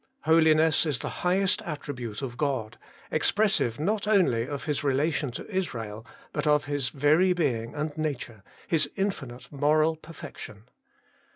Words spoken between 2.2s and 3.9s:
of God, expressive